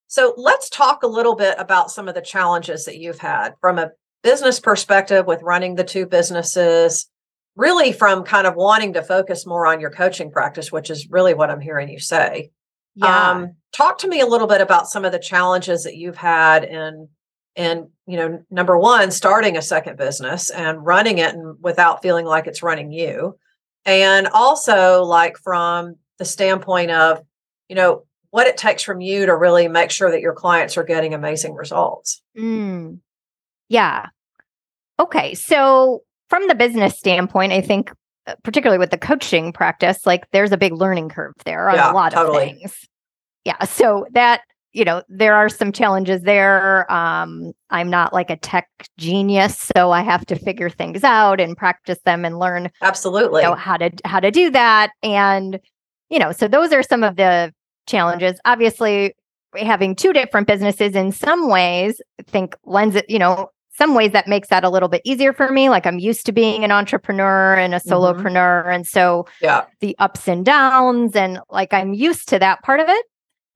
[0.08, 3.78] so let's talk a little bit about some of the challenges that you've had from
[3.78, 3.90] a
[4.22, 7.08] business perspective with running the two businesses,
[7.56, 11.34] really from kind of wanting to focus more on your coaching practice, which is really
[11.34, 12.50] what I'm hearing you say.
[12.94, 13.30] Yeah.
[13.30, 16.64] Um, talk to me a little bit about some of the challenges that you've had
[16.64, 17.08] in
[17.54, 22.26] in you know number one starting a second business and running it and without feeling
[22.26, 23.38] like it's running you
[23.86, 27.22] and also like from the standpoint of
[27.68, 30.84] you know what it takes from you to really make sure that your clients are
[30.84, 33.00] getting amazing results Mm.
[33.68, 34.06] Yeah.
[34.98, 35.34] Okay.
[35.34, 37.90] So, from the business standpoint, I think
[38.26, 41.92] uh, particularly with the coaching practice, like there's a big learning curve there on Yeah,
[41.92, 42.50] a lot totally.
[42.50, 42.84] of things.
[43.44, 43.62] Yeah.
[43.64, 44.40] So that,
[44.72, 46.90] you know, there are some challenges there.
[46.92, 51.56] Um, I'm not like a tech genius, so I have to figure things out and
[51.56, 53.42] practice them and learn Absolutely.
[53.42, 55.60] you know how to how to do that and
[56.10, 57.52] you know so those are some of the
[57.86, 59.14] challenges obviously
[59.56, 64.12] having two different businesses in some ways I think lends it you know some ways
[64.12, 66.72] that makes that a little bit easier for me like i'm used to being an
[66.72, 67.92] entrepreneur and a mm-hmm.
[67.92, 69.64] solopreneur and so yeah.
[69.80, 73.06] the ups and downs and like i'm used to that part of it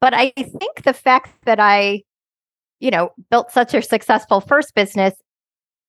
[0.00, 2.02] but i think the fact that i
[2.80, 5.14] you know built such a successful first business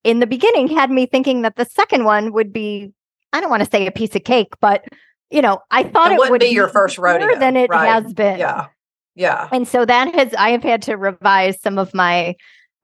[0.03, 2.91] in the beginning had me thinking that the second one would be
[3.33, 4.85] i don't want to say a piece of cake but
[5.29, 7.87] you know i thought It it, would be your first rodeo, than it right.
[7.87, 8.67] has been Yeah.
[9.13, 9.49] Yeah.
[9.51, 12.35] and so that has i have had to revise some of my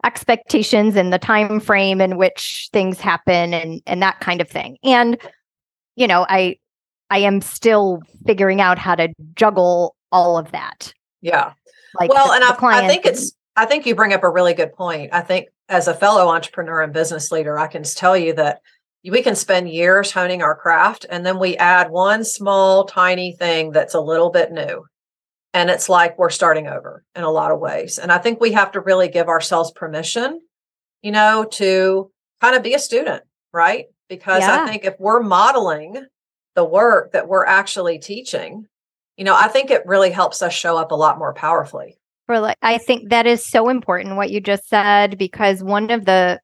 [0.04, 4.78] expectations and the time frame in which things happen and and that kind of thing
[4.84, 5.18] and
[5.96, 6.56] you know i
[7.10, 11.54] i am still figuring out how to juggle all of that Yeah.
[12.00, 14.30] like well, the- and the I, I think it's, I think you bring up a
[14.30, 15.10] really good point.
[15.12, 18.62] I think as a fellow entrepreneur and business leader, I can tell you that
[19.04, 23.72] we can spend years honing our craft and then we add one small, tiny thing
[23.72, 24.86] that's a little bit new.
[25.58, 27.98] And it's like we're starting over in a lot of ways.
[27.98, 30.40] And I think we have to really give ourselves permission,
[31.02, 33.86] you know, to kind of be a student, right?
[34.08, 34.62] Because Yeah.
[34.64, 36.06] I think if we're modeling
[36.54, 38.68] the work that we're actually teaching,
[39.18, 41.98] you know, I think it really helps us show up a lot more powerfully.
[42.28, 46.04] for like i think that is so important what you just said because one of
[46.04, 46.38] the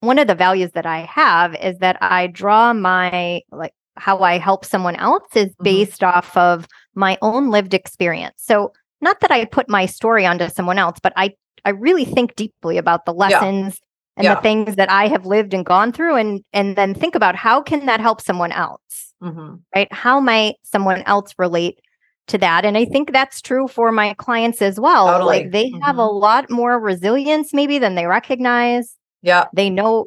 [0.00, 4.36] one of the values that i have is that i draw my like how i
[4.38, 5.64] help someone else is Mhm.
[5.64, 10.48] based off of my own lived experience so not that i put my story onto
[10.48, 11.30] someone else but i
[11.64, 13.80] i really think deeply about the lessons
[14.16, 14.34] and Yeah.
[14.34, 17.62] the things that i have lived and gone through and and then think about how
[17.62, 18.80] can that help someone else
[19.22, 19.54] Mm-hmm.
[19.76, 19.92] right?
[19.92, 21.78] How might someone else relate
[22.26, 22.64] to that?
[22.64, 25.06] And I think that's true for my clients as well.
[25.06, 25.44] Totally.
[25.44, 26.20] Like they have a Mhm.
[26.20, 28.96] lot more resilience maybe than they recognize.
[29.22, 29.44] Yeah.
[29.54, 30.06] They know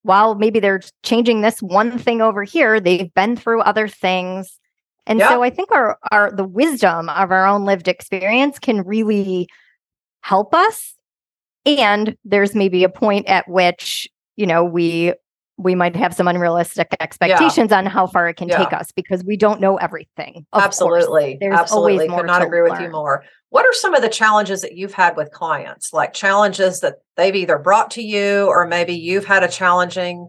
[0.00, 4.58] while maybe they're changing this one thing over here, they've been through other things.
[5.06, 5.28] And Yeah.
[5.28, 9.48] so I think our our the wisdom of our own lived experience can really
[10.22, 10.94] help us.
[11.66, 15.14] And there's maybe a point at which, you know, we
[15.56, 18.58] we might have some unrealistic expectations on how far it can Yeah.
[18.58, 20.44] take us because we don't know everything.
[20.52, 20.64] course.
[20.64, 21.36] Absolutely.
[21.40, 22.08] There's always Absolutely.
[22.08, 23.22] more Could not agree with you more.
[23.50, 25.92] What are some of the challenges that you've had with clients?
[25.92, 30.28] Like challenges that they've either brought to you or maybe you've had a challenging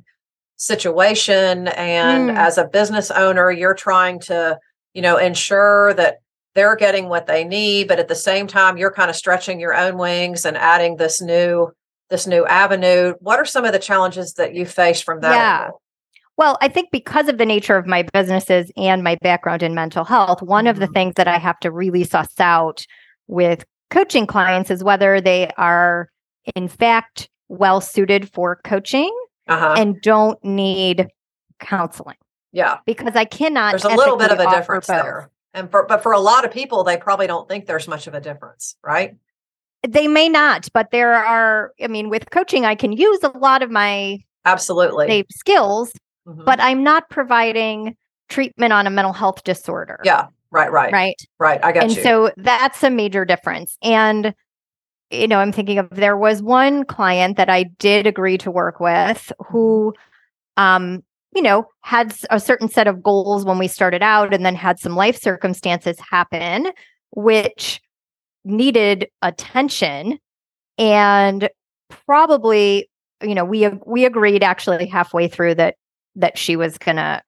[0.57, 2.37] situation and Mm.
[2.37, 4.59] as a business owner you're trying to,
[4.95, 6.17] you know, ensure that
[6.55, 9.75] they're getting what they need, but at the same time you're kind of stretching your
[9.75, 11.71] own wings and adding this new
[12.09, 13.13] this new avenue.
[13.19, 15.33] What are some of the challenges that you face from that?
[15.33, 15.69] Yeah.
[16.37, 20.03] Well, I think because of the nature of my businesses and my background in mental
[20.05, 20.93] health, one of the Mhm.
[20.93, 22.85] things that I have to really suss out
[23.27, 26.09] with coaching clients is whether they are,
[26.55, 29.11] in fact, well suited for coaching
[29.47, 29.73] Uh-huh.
[29.77, 31.07] and don't need
[31.59, 32.17] counseling
[32.55, 32.77] yeah.
[32.85, 33.71] because I cannot.
[33.71, 35.03] there's a little bit of a difference both.
[35.03, 38.07] there and for, but for a lot of people they probably don't think there's much
[38.07, 39.15] of a difference right
[39.87, 43.61] They may not, but there are, I mean, with coaching, I can use a lot
[43.61, 45.93] of my absolutely skills,
[46.27, 46.43] Mhm.
[46.43, 47.95] but I'm not providing
[48.29, 49.99] treatment on a mental health disorder.
[50.03, 51.59] yeah right right right, Right.
[51.63, 53.77] i got and you so that's a major difference.
[53.83, 54.33] And,
[55.11, 58.79] you know, I'm thinking of there was one client that I did agree to work
[58.79, 59.93] with who,
[60.57, 61.03] um,
[61.35, 64.79] you know, had a certain set of goals when we started out and then had
[64.79, 66.71] some life circumstances happen,
[67.11, 67.81] which
[68.43, 70.17] needed attention
[70.77, 71.49] and
[71.89, 72.89] probably
[73.23, 75.75] you know we we agreed actually halfway through that
[76.15, 77.21] that she was to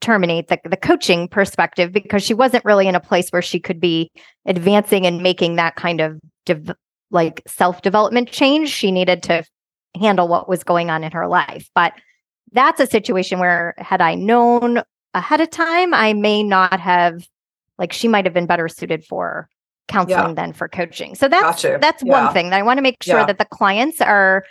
[0.00, 3.80] terminate the, the coaching perspective because she wasn't really in a place where she could
[3.80, 4.10] be
[4.46, 6.20] advancing and making that kind of
[7.10, 8.68] like self development change.
[8.68, 9.44] She needed to
[9.98, 11.68] handle what was going on in her life.
[11.74, 11.92] But
[12.52, 14.82] that's a situation where had i known
[15.14, 17.26] ahead of time i may not have
[17.78, 19.48] like she might have been better suited for
[19.88, 22.24] counseling than for coaching so that's that's Yeah.
[22.24, 23.26] one thing that i want to make sure Yeah.
[23.26, 24.44] that the clients are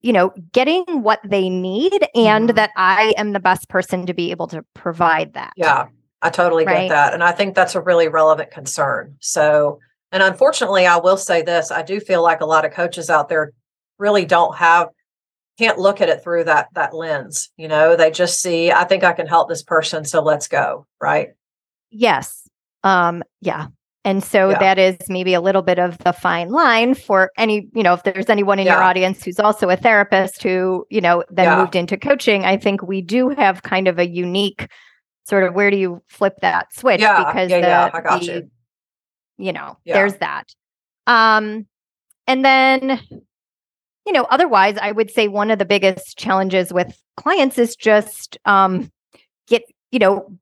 [0.00, 2.54] you know getting what they need and Mhm.
[2.56, 5.86] that i am the best person to be able to provide that yeah
[6.22, 6.82] i totally Right.
[6.82, 9.78] get that and i think that's a really relevant concern so
[10.12, 13.28] and unfortunately i will say this i do feel like a lot of coaches out
[13.28, 13.52] there
[13.98, 14.88] really don't have
[15.58, 19.02] can't look at it through that that lens you know they just see i think
[19.04, 21.30] i can help this person so let's go right
[21.90, 22.48] yes
[22.84, 23.66] um yeah
[24.04, 24.58] And so Yeah.
[24.60, 28.04] that is maybe a little bit of the fine line for any, you know, if
[28.04, 31.56] there's anyone in your audience who's also a therapist who, you know, then Yeah.
[31.58, 34.68] moved into coaching, I think we do have kind of a unique
[35.24, 38.20] sort of where do you flip that switch Yeah, because yeah, yeah, the- I got
[38.20, 38.50] the- you.
[39.36, 39.94] you know, Yeah.
[39.94, 40.46] there's that.
[41.06, 41.66] Um
[42.26, 43.00] and then
[44.08, 48.38] you know, otherwise I would say one of the biggest challenges with clients is just
[48.46, 48.90] um
[49.48, 50.32] get, you know,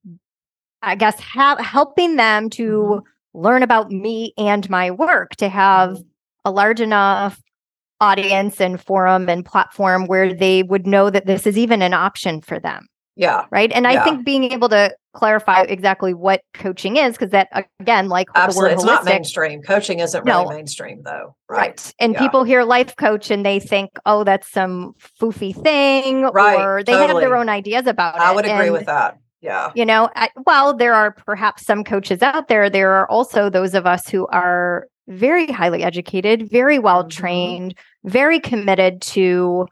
[0.83, 3.02] I guess have helping them to Mhm.
[3.35, 6.05] learn about me and my work to have Mhm.
[6.44, 7.42] a large enough
[8.00, 12.40] audience and forum and platform where they would know that this is even an option
[12.40, 17.14] for them Yeah, right and i think being able to clarify exactly what coaching is
[17.14, 17.48] because that
[17.81, 18.74] again like absolutely.
[18.74, 19.62] It's word not mainstream.
[19.62, 21.35] Coaching isn't really mainstream, though.
[21.48, 21.94] right, Right.
[21.98, 22.20] and Yeah.
[22.20, 26.92] people hear life coach and they think oh that's some foofy thing Right, or they
[26.92, 29.18] have their own ideas about it I would agree and with that.
[29.40, 29.72] Yeah.
[29.74, 33.74] you know I, well there are perhaps some coaches out there there are also those
[33.74, 37.11] of us who are very highly educated very well Mhm.
[37.11, 37.74] trained
[38.05, 39.66] very committed to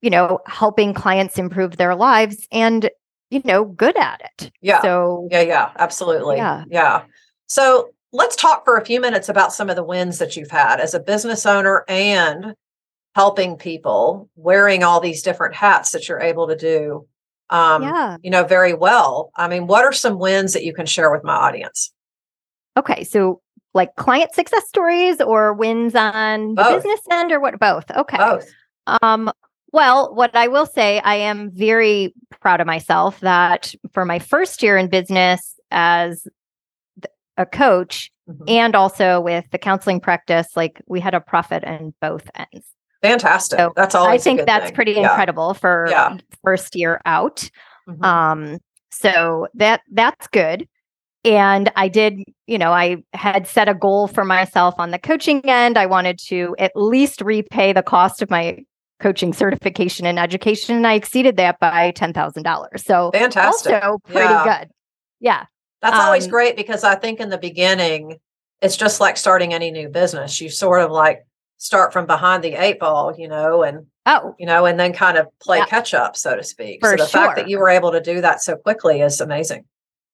[0.00, 2.90] you know helping clients improve their lives and
[3.30, 4.82] you know good at it Yeah.
[4.82, 6.36] so Yeah, yeah, absolutely.
[6.36, 6.64] Yeah.
[6.68, 7.02] Yeah.
[7.46, 10.80] So let's talk for a few minutes about some of the wins that you've had
[10.80, 12.54] as a business owner and
[13.14, 17.06] helping people wearing all these different hats that you're able to do.
[17.50, 19.30] Um, yeah you know, very well.
[19.36, 21.92] I mean, what are some wins that you can share with my audience?
[22.76, 23.40] okay so
[23.72, 28.52] like client success stories or wins on the business end or what both okay Both.
[29.02, 29.30] Um,
[29.74, 34.62] well, what I will say, I am very proud of myself that for my first
[34.62, 36.26] year in business as
[37.36, 38.48] a coach Mhm.
[38.48, 42.66] and also with the counseling practice, like we had a profit in both ends.
[43.02, 43.58] Fantastic.
[43.58, 44.74] So, that's always I think that's thing.
[44.74, 45.10] pretty Yeah.
[45.10, 46.16] incredible for Yeah.
[46.44, 47.50] first year out.
[47.88, 48.04] Mhm.
[48.04, 48.58] Um,
[48.90, 50.68] so that that's good.
[51.24, 55.40] And I did, you know, I had set a goal for myself on the coaching
[55.44, 55.76] end.
[55.76, 58.58] I wanted to at least repay the cost of my
[59.04, 60.74] coaching certification and education.
[60.76, 62.78] And I exceeded that by $10,000.
[62.80, 63.74] So Fantastic.
[63.84, 64.58] also pretty Yeah.
[64.60, 64.70] good.
[65.20, 65.44] Yeah.
[65.82, 68.18] That's always Um, great because I think in the beginning,
[68.62, 70.40] it's just like starting any new business.
[70.40, 71.26] You sort of like
[71.58, 75.16] start from behind the eight ball, you know, and Oh, you know, and then kind
[75.18, 75.66] of play Yeah.
[75.66, 76.80] catch up, so to speak.
[76.80, 79.66] For so the fact that you were able to do that so quickly is amazing.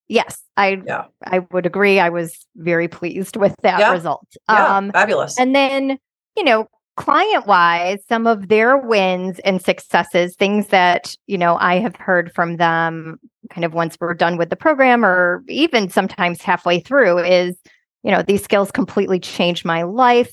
[0.09, 0.42] yes.
[0.57, 1.05] I Yeah.
[1.24, 2.00] I would agree.
[2.00, 3.92] I was very pleased with that Yeah.
[3.92, 4.26] result.
[4.48, 5.38] Yeah, Um fabulous.
[5.38, 5.98] And then,
[6.37, 6.66] you know,
[7.01, 12.31] client wise, some of their wins and successes, things that, you know, I have heard
[12.35, 17.21] from them kind of once we're done with the program or even sometimes halfway through
[17.21, 17.57] is,
[18.03, 20.31] you know, these skills completely changed my life.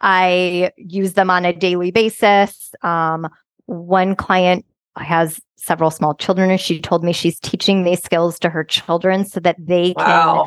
[0.00, 2.74] I use them on a daily basis.
[2.80, 3.28] Um,
[3.66, 4.64] one client
[4.96, 9.26] has several small children and she told me she's teaching these skills to her children
[9.26, 10.46] so that they can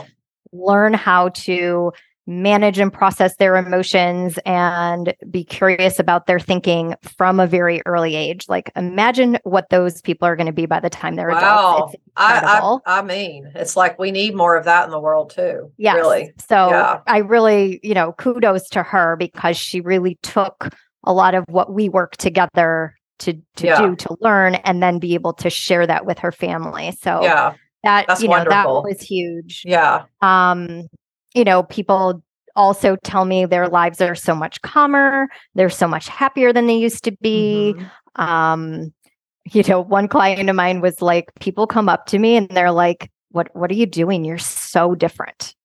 [0.51, 1.93] learn how to
[2.27, 8.15] manage and process their emotions and be curious about their thinking from a very early
[8.15, 8.45] age.
[8.47, 11.75] Like imagine what those people are going to be by the time they're Wow.
[11.77, 11.95] adults.
[12.15, 12.79] I.
[12.85, 15.71] I I mean, it's like we need more of that in the world too.
[15.77, 15.95] Yes.
[15.95, 16.31] Really.
[16.47, 16.99] So Yeah.
[17.07, 20.69] I really, you know, kudos to her because she really took
[21.03, 23.81] a lot of what we work together to to Yeah.
[23.81, 26.91] do to learn and then be able to share that with her family.
[27.01, 27.53] So Yeah.
[27.83, 29.63] that that's you know that was huge.
[29.65, 30.03] Yeah.
[30.21, 30.87] um
[31.35, 32.23] you know people
[32.55, 36.75] also tell me their lives are so much calmer they're so much happier than they
[36.75, 38.21] used to be Mhm.
[38.21, 38.93] um
[39.45, 42.71] you know one client of mine was like people come up to me and they're
[42.71, 45.55] like what what are you doing you're so different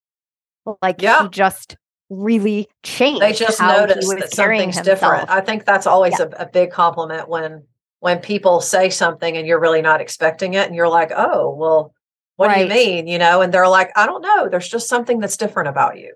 [0.82, 1.24] like Yeah.
[1.24, 1.76] he just
[2.08, 5.28] really changed They just how he notice that something's different.
[5.28, 7.64] I think that's always a, a big compliment when
[7.98, 11.92] when people say something and you're really not expecting it and you're like, "Oh, well,
[12.36, 15.18] what do you mean?" you know, and they're like, "I don't know, there's just something
[15.20, 16.14] that's different about you."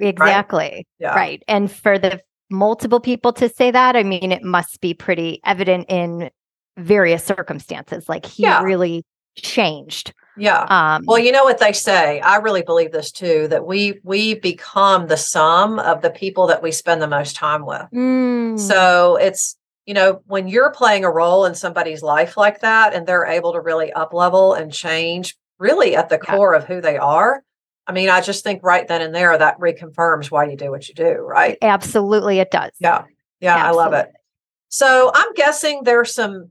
[0.00, 1.14] exactly Yeah.
[1.14, 5.40] right and for the multiple people to say that i mean it must be pretty
[5.44, 6.30] evident in
[6.76, 8.62] various circumstances like he Yeah.
[8.62, 9.04] really
[9.36, 10.64] changed Yeah.
[10.68, 12.18] um Well, you know what they say.
[12.20, 16.60] I really believe this too that we we become the sum of the people that
[16.62, 17.86] we spend the most time with.
[17.92, 22.94] mm, So it's you know when you're playing a role in somebody's life like that,
[22.94, 26.36] and they're able to really up level and change really at the Yeah.
[26.36, 27.42] core of who they are.
[27.86, 30.88] I mean, I just think right then and there that reconfirms why you do what
[30.88, 31.58] you do, right?
[31.62, 33.02] absolutely it does Yeah,
[33.40, 34.10] yeah, I love it.
[34.68, 36.50] So I'm guessing there's some,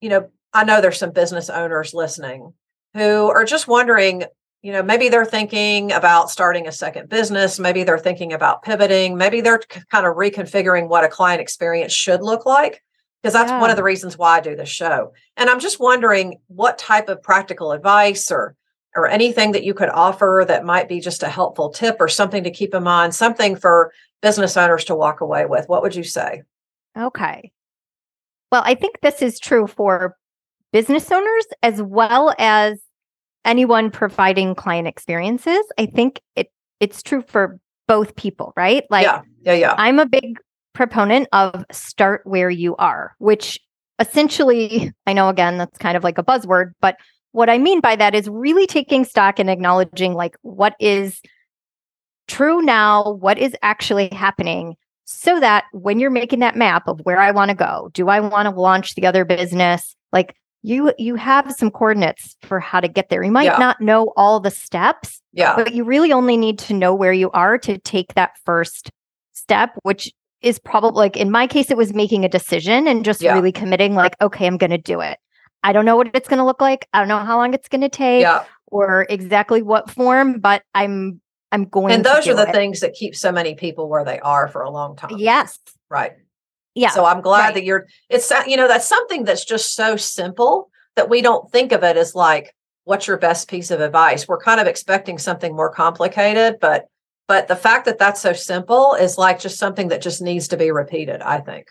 [0.00, 2.54] you know, I know there's some business owners listening
[2.94, 4.24] who are just wondering,
[4.62, 9.16] you know, maybe they're thinking about starting a second business, maybe they're thinking about pivoting,
[9.16, 9.60] maybe they're
[9.90, 12.82] kind of reconfiguring what a client experience should look like.
[13.22, 15.12] Because that's one of the reasons why I do this show.
[15.36, 18.56] And I'm just wondering what type of practical advice or
[18.94, 22.44] or anything that you could offer that might be just a helpful tip or something
[22.44, 26.04] to keep in mind, something for business owners to walk away with, what would you
[26.04, 26.42] say?
[26.98, 27.50] Okay.
[28.50, 30.16] Well, I think this is true for
[30.72, 32.80] business owners as well as
[33.44, 35.64] anyone providing client experiences.
[35.78, 36.50] I think it
[36.80, 37.58] it's true for
[37.88, 38.84] both people, right?
[38.90, 39.74] Like yeah, yeah, yeah.
[39.78, 40.38] I'm a big
[40.74, 43.60] proponent of start where you are, which
[43.98, 46.96] essentially, I know again that's kind of like a buzzword, but
[47.32, 51.20] what I mean by that is really taking stock and acknowledging like what is
[52.28, 57.18] true now, what is actually happening, so that when you're making that map of where
[57.18, 59.94] I want to go, do I want to launch the other business?
[60.12, 63.22] Like you you have some coordinates for how to get there.
[63.22, 63.58] You might yeah.
[63.58, 67.30] not know all the steps, yeah, but you really only need to know where you
[67.32, 68.90] are to take that first
[69.32, 70.12] step, which
[70.42, 73.34] is probably like in my case, it was making a decision and just yeah.
[73.34, 75.18] really committing, like, okay, I'm gonna do it.
[75.62, 76.88] I don't know what it's gonna look like.
[76.92, 78.44] I don't know how long it's gonna take yeah.
[78.66, 81.20] or exactly what form, but I'm
[81.52, 82.52] I'm going And those are the it.
[82.52, 85.16] things that keep so many people where they are for a long time.
[85.18, 85.58] Yes.
[85.90, 86.12] Right.
[86.74, 86.90] Yeah.
[86.90, 87.54] So I'm glad right.
[87.54, 91.72] that you're it's you know that's something that's just so simple that we don't think
[91.72, 94.26] of it as like what's your best piece of advice.
[94.26, 96.86] We're kind of expecting something more complicated, but
[97.28, 100.56] but the fact that that's so simple is like just something that just needs to
[100.56, 101.68] be repeated, I think.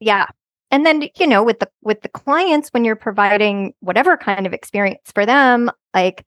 [0.00, 0.26] Yeah.
[0.70, 4.54] And then you know with the with the clients when you're providing whatever kind of
[4.54, 6.24] experience for them, like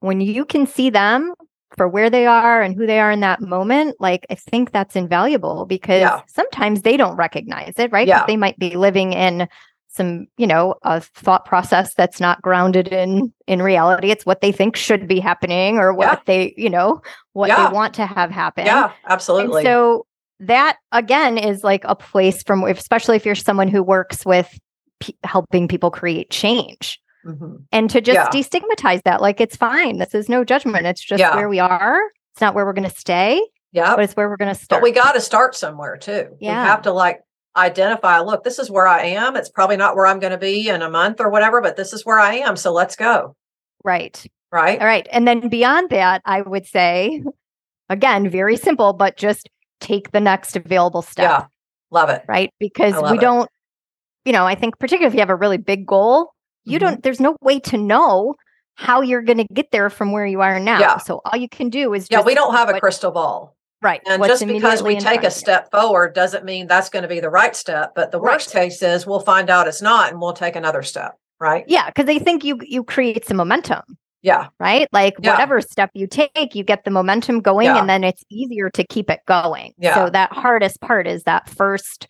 [0.00, 1.34] when you can see them
[1.76, 4.96] for where they are and who they are in that moment, like I think that's
[4.96, 6.20] invaluable because yeah.
[6.26, 8.06] sometimes they don't recognize it, right?
[8.06, 8.24] Yeah.
[8.26, 9.48] They might be living in
[9.96, 14.10] some, you know, a thought process that's not grounded in in reality.
[14.10, 16.20] It's what they think should be happening or what yeah.
[16.26, 17.68] they, you know, what yeah.
[17.68, 18.66] they want to have happen.
[18.66, 19.60] Yeah, absolutely.
[19.60, 20.06] And so
[20.40, 24.58] that again is like a place from especially if you're someone who works with
[25.00, 27.56] p- helping people create change Mm-hmm.
[27.72, 28.28] And to just yeah.
[28.28, 29.98] destigmatize that, like it's fine.
[29.98, 30.86] This is no judgment.
[30.86, 32.00] It's just where we are.
[32.32, 33.42] It's not where we're going to stay.
[33.72, 33.94] Yeah.
[33.94, 34.80] But it's where we're going to start.
[34.80, 36.28] But we got to start somewhere too.
[36.40, 36.62] Yeah.
[36.62, 37.20] We have to like
[37.56, 39.36] identify, look, this is where I am.
[39.36, 41.92] It's probably not where I'm going to be in a month or whatever, but this
[41.92, 42.56] is where I am.
[42.56, 43.34] So let's go.
[43.84, 44.24] Right.
[44.52, 44.80] Right.
[44.80, 45.06] All right.
[45.10, 47.22] And then beyond that, I would say,
[47.88, 49.48] again, very simple, but just
[49.80, 51.30] take the next available step.
[51.30, 51.46] Yeah.
[51.90, 52.24] Love it.
[52.28, 52.50] Right.
[52.58, 53.50] Because we don't,
[54.24, 56.32] you know, I think particularly if you have a really big goal,
[56.66, 56.88] you mm-hmm.
[56.88, 58.34] don't there's no way to know
[58.74, 60.98] how you're going to get there from where you are now yeah.
[60.98, 64.22] so all you can do is yeah we don't have a crystal ball right and
[64.24, 67.54] just because we take a step forward doesn't mean that's going to be the right
[67.54, 68.64] step but the worst right.
[68.64, 72.06] case is we'll find out it's not and we'll take another step right yeah because
[72.06, 73.82] they think you you create some momentum
[74.22, 75.32] yeah right like yeah.
[75.32, 77.78] whatever step you take you get the momentum going yeah.
[77.78, 79.94] and then it's easier to keep it going yeah.
[79.94, 82.08] so that hardest part is that first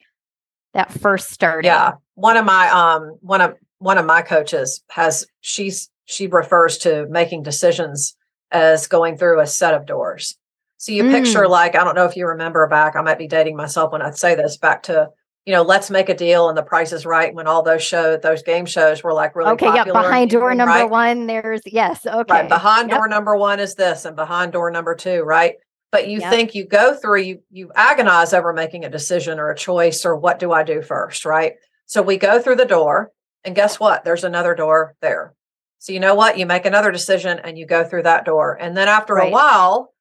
[0.75, 5.27] that first start yeah one of my um one of one of my coaches has
[5.41, 8.17] she's she refers to making decisions
[8.51, 10.37] as going through a set of doors.
[10.79, 11.11] So you mm.
[11.11, 12.97] picture like I don't know if you remember back.
[12.97, 15.09] I might be dating myself when I say this back to
[15.45, 18.17] you know let's make a deal and the price is right when all those show
[18.17, 22.41] those game shows were like really okay yeah behind door number one there's yes okay
[22.41, 22.99] right behind yep.
[22.99, 25.55] door number one is this and behind door number two right
[25.93, 26.33] but you yep.
[26.33, 30.17] think you go through you you agonize over making a decision or a choice or
[30.17, 31.55] what do i do first right
[31.87, 33.13] so we go through the door
[33.47, 34.05] and guess what?
[34.05, 35.33] There's another door there.
[35.79, 36.37] So you know what?
[36.37, 38.59] You make another decision and you go through that door.
[38.61, 39.29] And then after right.
[39.29, 39.95] a while,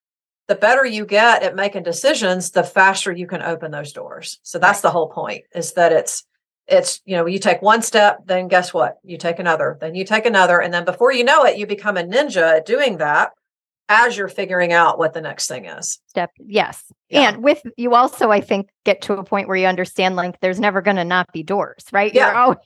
[0.47, 4.39] the better you get at making decisions, the faster you can open those doors.
[4.43, 4.83] So that's right.
[4.83, 6.25] the whole point is that it's
[6.67, 10.03] it's you know you take one step then guess what you take another then you
[10.03, 13.33] take another and then before you know it you become a ninja at doing that
[13.87, 17.29] as you're figuring out what the next thing is step yes yeah.
[17.29, 20.59] and with you also i think get to a point where you understand like there's
[20.59, 22.29] never going to not be doors right yeah.
[22.29, 22.57] you're always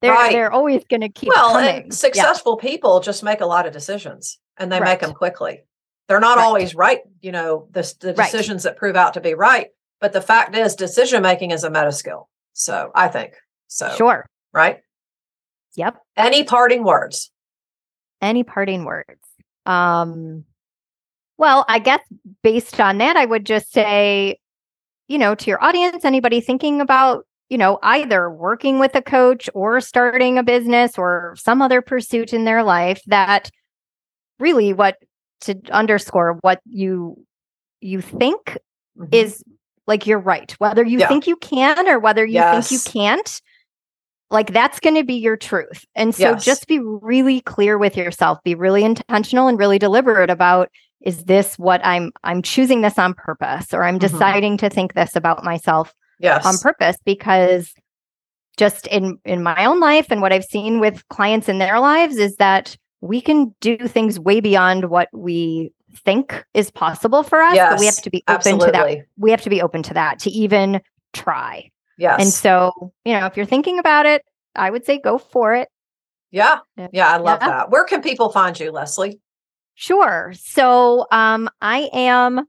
[0.00, 0.32] they're right.
[0.32, 1.82] they're always going to keep well, coming.
[1.82, 2.70] And successful yeah.
[2.70, 4.90] people just make a lot of decisions and they right.
[4.90, 5.62] make them quickly.
[6.08, 6.44] They're not right.
[6.44, 9.68] always right, you know, the, the decisions that prove out to be right.
[10.00, 12.28] But the fact is, decision making is a meta skill.
[12.54, 13.34] So I think
[13.66, 13.94] so.
[13.96, 14.26] Sure.
[14.52, 14.80] Right.
[15.76, 15.98] Yep.
[16.16, 17.30] Any parting words?
[18.22, 19.20] Any parting words?
[19.66, 20.44] Um,
[21.36, 22.00] well, I guess
[22.42, 24.38] based on that, I would just say,
[25.08, 29.48] you know, to your audience, anybody thinking about you know, either working with a coach
[29.54, 33.50] or starting a business or some other pursuit in their life that
[34.38, 34.96] really what
[35.42, 37.24] to underscore what you
[37.80, 38.58] you think
[38.98, 39.06] mm-hmm.
[39.12, 39.42] is
[39.86, 41.08] like you're right whether you yeah.
[41.08, 42.68] think you can or whether you yes.
[42.68, 43.40] think you can't
[44.30, 46.44] like that's going to be your truth and so yes.
[46.44, 50.70] just be really clear with yourself be really intentional and really deliberate about
[51.00, 54.12] is this what i'm i'm choosing this on purpose or i'm mm-hmm.
[54.12, 56.44] deciding to think this about myself yes.
[56.44, 57.72] on purpose because
[58.58, 62.16] just in in my own life and what I've seen with clients in their lives
[62.16, 67.54] is that we can do things way beyond what we think is possible for us
[67.54, 68.66] yes, but we have to be open absolutely.
[68.66, 70.80] to that we have to be open to that to even
[71.12, 72.20] try Yes.
[72.20, 74.22] and so you know if you're thinking about it
[74.54, 75.68] i would say go for it
[76.30, 76.58] yeah.
[76.92, 77.08] Yeah.
[77.08, 77.48] I love Yeah.
[77.48, 77.70] that.
[77.70, 79.18] Where can people find you, Lesley?
[79.74, 80.32] Sure.
[80.36, 82.44] So um, I am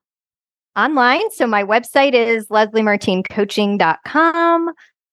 [0.76, 1.32] online.
[1.32, 4.70] So my website is lesleymartincoaching.com.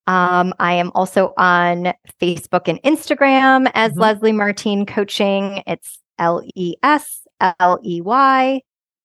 [0.06, 4.00] Um, I am also on Facebook and Instagram as Mhm.
[4.00, 5.62] Lesley Martin Coaching.
[5.66, 7.26] It's L E S
[7.60, 8.62] L E Y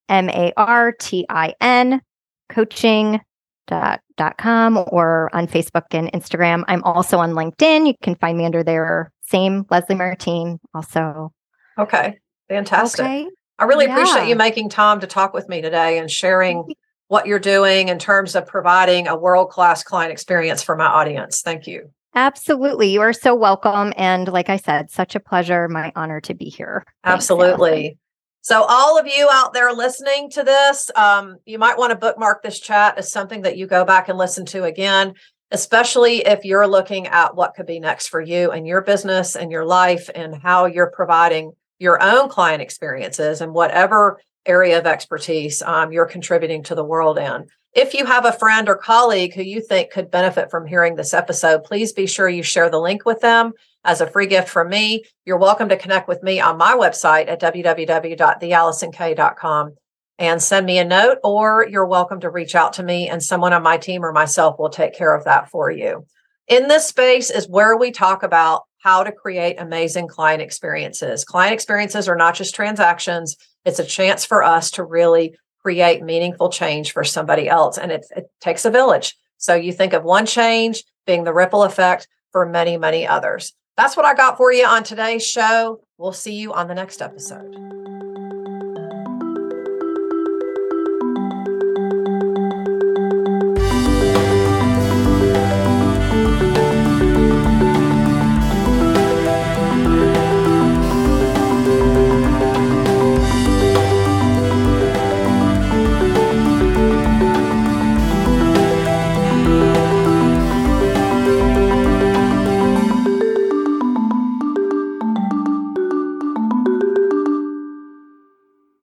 [0.08, 2.00] M A R T I N
[2.48, 3.20] coaching
[3.66, 6.64] dot dot com or on Facebook and Instagram.
[6.68, 7.86] I'm also on LinkedIn.
[7.86, 9.10] You can find me under there.
[9.22, 10.60] Same Lesley Martin.
[10.74, 11.32] Also,
[11.78, 12.18] Okay.
[12.48, 13.04] Fantastic.
[13.04, 13.28] okay.
[13.58, 16.64] I really appreciate you making time to talk with me today and sharing
[17.12, 21.42] what you're doing in terms of providing a world class client experience for my audience.
[21.42, 21.90] Thank you.
[22.14, 22.90] Absolutely.
[22.90, 23.92] You are so welcome.
[23.98, 26.86] And like I said, such a pleasure, my honor to be here.
[27.04, 27.50] Thanks, Allison.
[27.50, 27.98] Absolutely.
[28.40, 32.42] So, all of you out there listening to this, um, you might want to bookmark
[32.42, 35.12] this chat as something that you go back and listen to again,
[35.50, 39.52] especially if you're looking at what could be next for you and your business and
[39.52, 45.60] your life and how you're providing your own client experiences and whatever area of expertise
[45.62, 47.46] um, you're contributing to the world in.
[47.74, 51.14] If you have a friend or colleague who you think could benefit from hearing this
[51.14, 54.68] episode, please be sure you share the link with them as a free gift from
[54.68, 55.04] me.
[55.24, 59.74] You're welcome to connect with me on my website at www.theallisonk.com
[60.18, 63.54] and send me a note, or you're welcome to reach out to me and someone
[63.54, 66.04] on my team or myself will take care of that for you.
[66.48, 71.24] In this space is where we talk about how to create amazing client experiences.
[71.24, 76.50] Client experiences are not just transactions, it's a chance for us to really create meaningful
[76.50, 77.78] change for somebody else.
[77.78, 79.16] And it, it takes a village.
[79.38, 83.52] So you think of one change being the ripple effect for many, many others.
[83.76, 85.80] That's what I got for you on today's show.
[85.98, 87.81] We'll see you on the next episode.